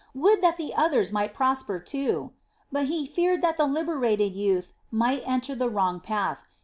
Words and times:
Would 0.15 0.41
that 0.41 0.57
the 0.57 0.73
others 0.73 1.11
might 1.11 1.31
prosper 1.31 1.77
too! 1.77 2.31
But 2.71 2.87
he 2.87 3.05
feared 3.05 3.43
that 3.43 3.57
the 3.57 3.67
liberated 3.67 4.35
youth 4.35 4.73
might 4.89 5.21
enter 5.27 5.53
the 5.53 5.69
wrong 5.69 5.99
path. 5.99 6.43